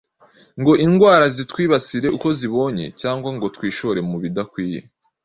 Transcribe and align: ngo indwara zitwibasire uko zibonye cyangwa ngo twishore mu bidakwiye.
ngo 0.59 0.73
indwara 0.85 1.25
zitwibasire 1.35 2.07
uko 2.17 2.27
zibonye 2.39 2.85
cyangwa 3.01 3.29
ngo 3.35 3.45
twishore 3.55 3.99
mu 4.09 4.17
bidakwiye. 4.23 4.79